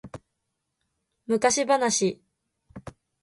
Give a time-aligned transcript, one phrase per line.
[1.27, 2.19] 昔話